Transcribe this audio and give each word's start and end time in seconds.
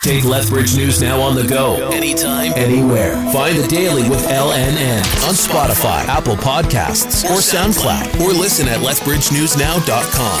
Take 0.00 0.22
Lethbridge 0.22 0.76
News 0.76 1.02
Now 1.02 1.20
on 1.20 1.34
the 1.34 1.42
go, 1.42 1.90
anytime, 1.90 2.52
anywhere. 2.54 3.16
Find 3.32 3.58
the 3.58 3.66
Daily 3.66 4.08
with 4.08 4.24
LNN 4.28 5.00
on 5.26 5.34
Spotify, 5.34 6.06
Apple 6.06 6.36
Podcasts, 6.36 7.24
or 7.24 7.40
SoundCloud, 7.40 8.20
or 8.20 8.28
listen 8.28 8.68
at 8.68 8.78
lethbridgenewsnow.com. 8.78 10.38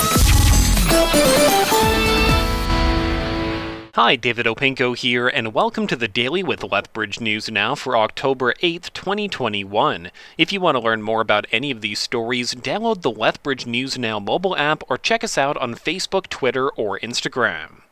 Hi, 3.96 4.14
David 4.14 4.46
Opinko 4.46 4.96
here, 4.96 5.26
and 5.26 5.52
welcome 5.52 5.88
to 5.88 5.96
the 5.96 6.06
Daily 6.06 6.44
with 6.44 6.62
Lethbridge 6.62 7.20
News 7.20 7.50
Now 7.50 7.74
for 7.74 7.96
October 7.96 8.54
8th, 8.62 8.92
2021. 8.92 10.12
If 10.38 10.52
you 10.52 10.60
want 10.60 10.76
to 10.76 10.80
learn 10.80 11.02
more 11.02 11.20
about 11.20 11.48
any 11.50 11.72
of 11.72 11.80
these 11.80 11.98
stories, 11.98 12.54
download 12.54 13.02
the 13.02 13.10
Lethbridge 13.10 13.66
News 13.66 13.98
Now 13.98 14.20
mobile 14.20 14.56
app 14.56 14.84
or 14.88 14.96
check 14.98 15.24
us 15.24 15.36
out 15.36 15.56
on 15.56 15.74
Facebook, 15.74 16.28
Twitter, 16.28 16.68
or 16.70 17.00
Instagram. 17.00 17.82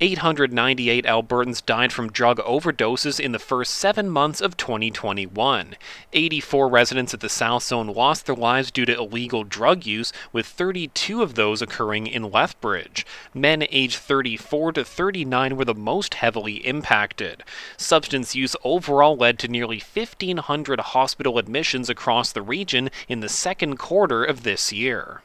898 0.00 1.04
Albertans 1.06 1.64
died 1.64 1.92
from 1.92 2.12
drug 2.12 2.38
overdoses 2.38 3.18
in 3.18 3.32
the 3.32 3.38
first 3.40 3.74
seven 3.74 4.08
months 4.08 4.40
of 4.40 4.56
2021. 4.56 5.74
84 6.12 6.68
residents 6.68 7.14
of 7.14 7.18
the 7.18 7.28
South 7.28 7.64
Zone 7.64 7.88
lost 7.88 8.26
their 8.26 8.36
lives 8.36 8.70
due 8.70 8.86
to 8.86 8.96
illegal 8.96 9.42
drug 9.42 9.86
use, 9.86 10.12
with 10.32 10.46
32 10.46 11.20
of 11.20 11.34
those 11.34 11.60
occurring 11.60 12.06
in 12.06 12.30
Lethbridge. 12.30 13.04
Men 13.34 13.66
aged 13.72 13.96
34 13.96 14.74
to 14.74 14.84
39 14.84 15.56
were 15.56 15.64
the 15.64 15.74
most 15.74 16.14
heavily 16.14 16.64
impacted. 16.64 17.42
Substance 17.76 18.36
use 18.36 18.54
overall 18.62 19.16
led 19.16 19.36
to 19.40 19.48
nearly 19.48 19.78
1,500 19.78 20.78
hospital 20.78 21.38
admissions 21.38 21.90
across 21.90 22.30
the 22.30 22.42
region 22.42 22.88
in 23.08 23.18
the 23.18 23.28
second 23.28 23.78
quarter 23.78 24.22
of 24.22 24.44
this 24.44 24.72
year. 24.72 25.22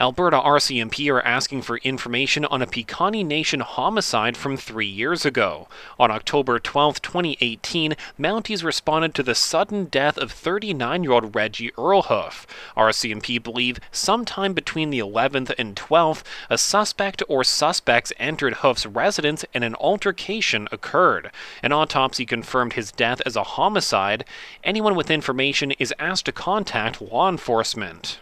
Alberta 0.00 0.38
RCMP 0.38 1.12
are 1.12 1.20
asking 1.22 1.62
for 1.62 1.78
information 1.78 2.44
on 2.44 2.62
a 2.62 2.68
Piikani 2.68 3.26
Nation 3.26 3.58
homicide 3.58 4.36
from 4.36 4.56
three 4.56 4.86
years 4.86 5.26
ago. 5.26 5.66
On 5.98 6.08
October 6.08 6.60
12, 6.60 7.02
2018, 7.02 7.96
Mounties 8.16 8.62
responded 8.62 9.12
to 9.16 9.24
the 9.24 9.34
sudden 9.34 9.86
death 9.86 10.16
of 10.16 10.30
39 10.30 11.02
year 11.02 11.10
old 11.10 11.34
Reggie 11.34 11.72
Earlhoof. 11.72 12.46
RCMP 12.76 13.42
believe 13.42 13.80
sometime 13.90 14.52
between 14.52 14.90
the 14.90 15.00
11th 15.00 15.52
and 15.58 15.74
12th, 15.74 16.22
a 16.48 16.56
suspect 16.56 17.20
or 17.28 17.42
suspects 17.42 18.12
entered 18.20 18.58
Hoof's 18.58 18.86
residence 18.86 19.44
and 19.52 19.64
an 19.64 19.74
altercation 19.74 20.68
occurred. 20.70 21.32
An 21.60 21.72
autopsy 21.72 22.24
confirmed 22.24 22.74
his 22.74 22.92
death 22.92 23.20
as 23.26 23.34
a 23.34 23.42
homicide. 23.42 24.24
Anyone 24.62 24.94
with 24.94 25.10
information 25.10 25.72
is 25.72 25.92
asked 25.98 26.26
to 26.26 26.32
contact 26.32 27.02
law 27.02 27.28
enforcement. 27.28 28.20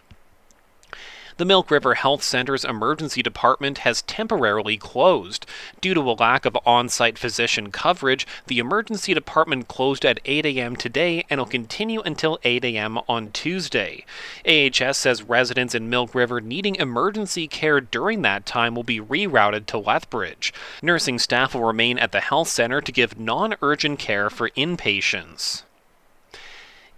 The 1.38 1.44
Milk 1.44 1.70
River 1.70 1.96
Health 1.96 2.22
Center's 2.22 2.64
emergency 2.64 3.22
department 3.22 3.78
has 3.78 4.00
temporarily 4.00 4.78
closed. 4.78 5.44
Due 5.82 5.92
to 5.92 6.00
a 6.00 6.16
lack 6.16 6.46
of 6.46 6.56
on 6.64 6.88
site 6.88 7.18
physician 7.18 7.70
coverage, 7.70 8.26
the 8.46 8.58
emergency 8.58 9.12
department 9.12 9.68
closed 9.68 10.06
at 10.06 10.18
8 10.24 10.46
a.m. 10.46 10.76
today 10.76 11.26
and 11.28 11.38
will 11.38 11.46
continue 11.46 12.00
until 12.00 12.38
8 12.42 12.64
a.m. 12.64 12.98
on 13.06 13.32
Tuesday. 13.32 14.06
AHS 14.48 14.96
says 14.96 15.24
residents 15.24 15.74
in 15.74 15.90
Milk 15.90 16.14
River 16.14 16.40
needing 16.40 16.76
emergency 16.76 17.46
care 17.46 17.82
during 17.82 18.22
that 18.22 18.46
time 18.46 18.74
will 18.74 18.82
be 18.82 18.98
rerouted 18.98 19.66
to 19.66 19.76
Lethbridge. 19.76 20.54
Nursing 20.80 21.18
staff 21.18 21.54
will 21.54 21.64
remain 21.64 21.98
at 21.98 22.12
the 22.12 22.20
health 22.20 22.48
center 22.48 22.80
to 22.80 22.90
give 22.90 23.20
non 23.20 23.56
urgent 23.60 23.98
care 23.98 24.30
for 24.30 24.48
inpatients. 24.56 25.64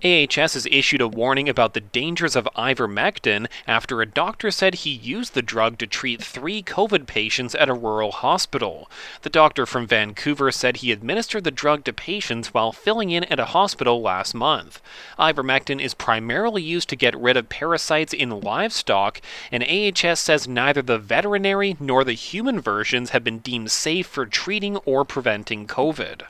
AHS 0.04 0.54
has 0.54 0.66
issued 0.70 1.00
a 1.00 1.08
warning 1.08 1.48
about 1.48 1.74
the 1.74 1.80
dangers 1.80 2.36
of 2.36 2.48
ivermectin 2.56 3.48
after 3.66 4.00
a 4.00 4.06
doctor 4.06 4.52
said 4.52 4.76
he 4.76 4.90
used 4.90 5.34
the 5.34 5.42
drug 5.42 5.76
to 5.78 5.88
treat 5.88 6.22
three 6.22 6.62
COVID 6.62 7.08
patients 7.08 7.52
at 7.56 7.68
a 7.68 7.74
rural 7.74 8.12
hospital. 8.12 8.88
The 9.22 9.28
doctor 9.28 9.66
from 9.66 9.88
Vancouver 9.88 10.52
said 10.52 10.76
he 10.76 10.92
administered 10.92 11.42
the 11.42 11.50
drug 11.50 11.82
to 11.82 11.92
patients 11.92 12.54
while 12.54 12.70
filling 12.70 13.10
in 13.10 13.24
at 13.24 13.40
a 13.40 13.46
hospital 13.46 14.00
last 14.00 14.36
month. 14.36 14.80
Ivermectin 15.18 15.80
is 15.80 15.94
primarily 15.94 16.62
used 16.62 16.88
to 16.90 16.96
get 16.96 17.18
rid 17.18 17.36
of 17.36 17.48
parasites 17.48 18.12
in 18.12 18.40
livestock, 18.40 19.20
and 19.50 19.64
AHS 19.64 20.20
says 20.20 20.46
neither 20.46 20.80
the 20.80 20.98
veterinary 20.98 21.76
nor 21.80 22.04
the 22.04 22.12
human 22.12 22.60
versions 22.60 23.10
have 23.10 23.24
been 23.24 23.40
deemed 23.40 23.72
safe 23.72 24.06
for 24.06 24.26
treating 24.26 24.76
or 24.78 25.04
preventing 25.04 25.66
COVID. 25.66 26.22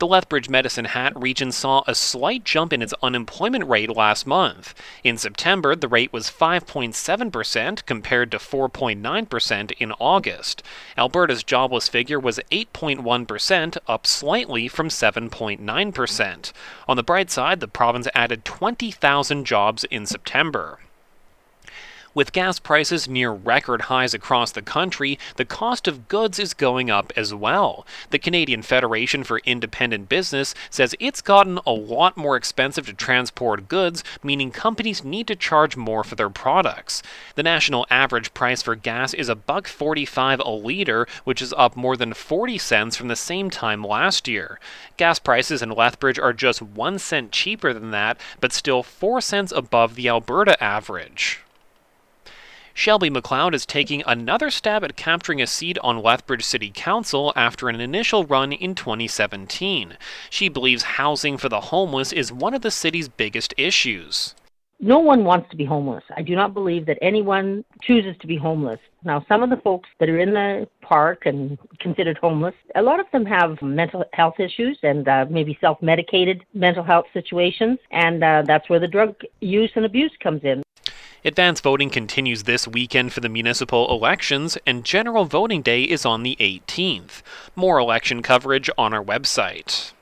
The 0.00 0.06
Lethbridge 0.06 0.48
Medicine 0.48 0.86
Hat 0.86 1.12
region 1.14 1.52
saw 1.52 1.82
a 1.86 1.94
slight 1.94 2.42
jump 2.42 2.72
in 2.72 2.80
its 2.80 2.94
unemployment 3.02 3.68
rate 3.68 3.94
last 3.94 4.26
month. 4.26 4.74
In 5.04 5.18
September, 5.18 5.76
the 5.76 5.88
rate 5.88 6.10
was 6.10 6.30
5.7% 6.30 7.84
compared 7.84 8.30
to 8.30 8.38
4.9% 8.38 9.72
in 9.72 9.92
August. 10.00 10.62
Alberta's 10.96 11.44
jobless 11.44 11.86
figure 11.90 12.18
was 12.18 12.40
8.1%, 12.50 13.76
up 13.86 14.06
slightly 14.06 14.68
from 14.68 14.88
7.9%. 14.88 16.52
On 16.88 16.96
the 16.96 17.02
bright 17.02 17.30
side, 17.30 17.60
the 17.60 17.68
province 17.68 18.08
added 18.14 18.46
20,000 18.46 19.44
jobs 19.44 19.84
in 19.84 20.06
September. 20.06 20.78
With 22.12 22.32
gas 22.32 22.58
prices 22.58 23.08
near 23.08 23.30
record 23.30 23.82
highs 23.82 24.14
across 24.14 24.50
the 24.50 24.62
country, 24.62 25.16
the 25.36 25.44
cost 25.44 25.86
of 25.86 26.08
goods 26.08 26.40
is 26.40 26.54
going 26.54 26.90
up 26.90 27.12
as 27.14 27.32
well. 27.32 27.86
The 28.10 28.18
Canadian 28.18 28.62
Federation 28.62 29.22
for 29.22 29.38
Independent 29.44 30.08
Business 30.08 30.52
says 30.70 30.96
it's 30.98 31.20
gotten 31.20 31.60
a 31.64 31.70
lot 31.70 32.16
more 32.16 32.34
expensive 32.34 32.86
to 32.86 32.94
transport 32.94 33.68
goods, 33.68 34.02
meaning 34.24 34.50
companies 34.50 35.04
need 35.04 35.28
to 35.28 35.36
charge 35.36 35.76
more 35.76 36.02
for 36.02 36.16
their 36.16 36.28
products. 36.28 37.00
The 37.36 37.44
national 37.44 37.86
average 37.90 38.34
price 38.34 38.60
for 38.60 38.74
gas 38.74 39.14
is 39.14 39.28
a 39.28 39.36
buck 39.36 39.68
45 39.68 40.40
a 40.40 40.50
liter, 40.50 41.06
which 41.22 41.40
is 41.40 41.54
up 41.56 41.76
more 41.76 41.96
than 41.96 42.12
40 42.12 42.58
cents 42.58 42.96
from 42.96 43.06
the 43.06 43.14
same 43.14 43.50
time 43.50 43.84
last 43.84 44.26
year. 44.26 44.58
Gas 44.96 45.20
prices 45.20 45.62
in 45.62 45.70
Lethbridge 45.70 46.18
are 46.18 46.32
just 46.32 46.60
1 46.60 46.98
cent 46.98 47.30
cheaper 47.30 47.72
than 47.72 47.92
that, 47.92 48.18
but 48.40 48.52
still 48.52 48.82
4 48.82 49.20
cents 49.20 49.52
above 49.52 49.94
the 49.94 50.08
Alberta 50.08 50.60
average. 50.60 51.38
Shelby 52.80 53.10
McLeod 53.10 53.52
is 53.52 53.66
taking 53.66 54.02
another 54.06 54.48
stab 54.48 54.84
at 54.84 54.96
capturing 54.96 55.42
a 55.42 55.46
seat 55.46 55.76
on 55.82 56.02
Lethbridge 56.02 56.42
City 56.42 56.72
Council 56.74 57.30
after 57.36 57.68
an 57.68 57.78
initial 57.78 58.24
run 58.24 58.54
in 58.54 58.74
2017. 58.74 59.98
She 60.30 60.48
believes 60.48 60.82
housing 60.96 61.36
for 61.36 61.50
the 61.50 61.60
homeless 61.60 62.10
is 62.10 62.32
one 62.32 62.54
of 62.54 62.62
the 62.62 62.70
city's 62.70 63.06
biggest 63.06 63.52
issues. 63.58 64.34
No 64.80 64.98
one 64.98 65.24
wants 65.24 65.50
to 65.50 65.58
be 65.58 65.66
homeless. 65.66 66.04
I 66.16 66.22
do 66.22 66.34
not 66.34 66.54
believe 66.54 66.86
that 66.86 66.96
anyone 67.02 67.66
chooses 67.82 68.16
to 68.22 68.26
be 68.26 68.38
homeless. 68.38 68.80
Now, 69.04 69.26
some 69.28 69.42
of 69.42 69.50
the 69.50 69.58
folks 69.58 69.90
that 69.98 70.08
are 70.08 70.18
in 70.18 70.32
the 70.32 70.66
park 70.80 71.26
and 71.26 71.58
considered 71.80 72.16
homeless, 72.16 72.54
a 72.76 72.80
lot 72.80 72.98
of 72.98 73.04
them 73.12 73.26
have 73.26 73.60
mental 73.60 74.06
health 74.14 74.40
issues 74.40 74.78
and 74.82 75.06
uh, 75.06 75.26
maybe 75.28 75.58
self 75.60 75.82
medicated 75.82 76.46
mental 76.54 76.82
health 76.82 77.04
situations, 77.12 77.78
and 77.90 78.24
uh, 78.24 78.42
that's 78.46 78.70
where 78.70 78.80
the 78.80 78.88
drug 78.88 79.16
use 79.42 79.70
and 79.74 79.84
abuse 79.84 80.12
comes 80.22 80.44
in. 80.44 80.62
Advance 81.22 81.60
voting 81.60 81.90
continues 81.90 82.44
this 82.44 82.66
weekend 82.66 83.12
for 83.12 83.20
the 83.20 83.28
municipal 83.28 83.90
elections, 83.92 84.56
and 84.66 84.86
general 84.86 85.26
voting 85.26 85.60
day 85.60 85.82
is 85.82 86.06
on 86.06 86.22
the 86.22 86.34
18th. 86.40 87.20
More 87.54 87.78
election 87.78 88.22
coverage 88.22 88.70
on 88.78 88.94
our 88.94 89.04
website. 89.04 89.92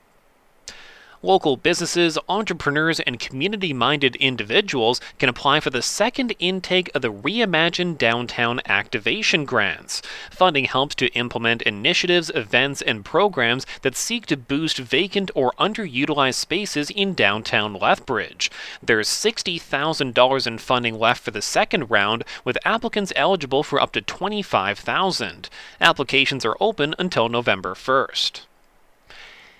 Local 1.22 1.56
businesses, 1.56 2.16
entrepreneurs, 2.28 3.00
and 3.00 3.18
community 3.18 3.72
minded 3.72 4.14
individuals 4.16 5.00
can 5.18 5.28
apply 5.28 5.58
for 5.58 5.70
the 5.70 5.82
second 5.82 6.32
intake 6.38 6.92
of 6.94 7.02
the 7.02 7.12
Reimagine 7.12 7.98
Downtown 7.98 8.60
Activation 8.66 9.44
Grants. 9.44 10.00
Funding 10.30 10.66
helps 10.66 10.94
to 10.94 11.12
implement 11.14 11.62
initiatives, 11.62 12.30
events, 12.36 12.82
and 12.82 13.04
programs 13.04 13.66
that 13.82 13.96
seek 13.96 14.26
to 14.26 14.36
boost 14.36 14.78
vacant 14.78 15.32
or 15.34 15.52
underutilized 15.58 16.34
spaces 16.34 16.88
in 16.88 17.14
downtown 17.14 17.74
Lethbridge. 17.74 18.48
There's 18.80 19.08
$60,000 19.08 20.46
in 20.46 20.58
funding 20.58 20.98
left 21.00 21.24
for 21.24 21.32
the 21.32 21.42
second 21.42 21.90
round, 21.90 22.22
with 22.44 22.58
applicants 22.64 23.12
eligible 23.16 23.64
for 23.64 23.80
up 23.80 23.90
to 23.92 24.00
25,000. 24.00 25.50
Applications 25.80 26.44
are 26.44 26.56
open 26.60 26.94
until 26.96 27.28
November 27.28 27.74
1st. 27.74 28.42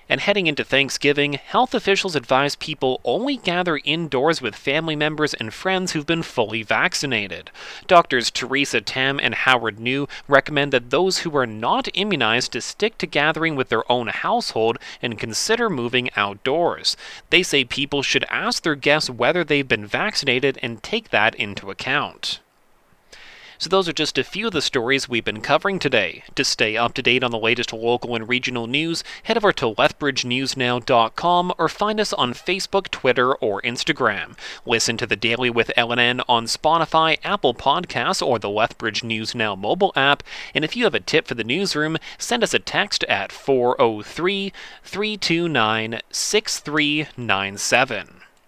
And 0.08 0.20
heading 0.20 0.46
into 0.46 0.64
Thanksgiving, 0.64 1.34
health 1.34 1.74
officials 1.74 2.16
advise 2.16 2.56
people 2.56 3.00
only 3.04 3.36
gather 3.36 3.80
indoors 3.84 4.40
with 4.40 4.56
family 4.56 4.96
members 4.96 5.34
and 5.34 5.52
friends 5.52 5.92
who've 5.92 6.06
been 6.06 6.22
fully 6.22 6.62
vaccinated. 6.62 7.50
Doctors 7.86 8.30
Theresa 8.30 8.80
Tam 8.80 9.20
and 9.20 9.34
Howard 9.34 9.78
Njoo 9.78 10.08
recommend 10.26 10.72
that 10.72 10.90
those 10.90 11.18
who 11.18 11.36
are 11.36 11.46
not 11.46 11.88
immunized 11.94 12.52
to 12.52 12.60
stick 12.60 12.96
to 12.98 13.06
gathering 13.06 13.54
with 13.54 13.68
their 13.68 13.90
own 13.92 14.06
household 14.08 14.78
and 15.02 15.18
consider 15.18 15.68
moving 15.68 16.08
outdoors. 16.16 16.96
They 17.28 17.42
say 17.42 17.64
people 17.64 18.02
should 18.02 18.24
ask 18.30 18.62
their 18.62 18.74
guests 18.74 19.10
whether 19.10 19.44
they've 19.44 19.68
been 19.68 19.86
vaccinated 19.86 20.58
and 20.62 20.82
take 20.82 21.10
that 21.10 21.34
into 21.34 21.70
account. 21.70 22.40
So, 23.60 23.68
those 23.68 23.88
are 23.88 23.92
just 23.92 24.18
a 24.18 24.22
few 24.22 24.46
of 24.46 24.52
the 24.52 24.62
stories 24.62 25.08
we've 25.08 25.24
been 25.24 25.40
covering 25.40 25.80
today. 25.80 26.22
To 26.36 26.44
stay 26.44 26.76
up 26.76 26.94
to 26.94 27.02
date 27.02 27.24
on 27.24 27.32
the 27.32 27.40
latest 27.40 27.72
local 27.72 28.14
and 28.14 28.28
regional 28.28 28.68
news, 28.68 29.02
head 29.24 29.36
over 29.36 29.52
to 29.54 29.74
lethbridgenewsnow.com 29.74 31.54
or 31.58 31.68
find 31.68 31.98
us 31.98 32.12
on 32.12 32.34
Facebook, 32.34 32.88
Twitter, 32.92 33.34
or 33.34 33.60
Instagram. 33.62 34.36
Listen 34.64 34.96
to 34.98 35.06
the 35.06 35.16
Daily 35.16 35.50
with 35.50 35.72
LNN 35.76 36.22
on 36.28 36.46
Spotify, 36.46 37.18
Apple 37.24 37.52
Podcasts, 37.52 38.24
or 38.24 38.38
the 38.38 38.48
Lethbridge 38.48 39.02
News 39.02 39.34
Now 39.34 39.56
mobile 39.56 39.92
app. 39.96 40.22
And 40.54 40.64
if 40.64 40.76
you 40.76 40.84
have 40.84 40.94
a 40.94 41.00
tip 41.00 41.26
for 41.26 41.34
the 41.34 41.42
newsroom, 41.42 41.96
send 42.16 42.44
us 42.44 42.54
a 42.54 42.60
text 42.60 43.02
at 43.04 43.32
403 43.32 44.52
329 44.84 46.00
6397. 46.12 48.17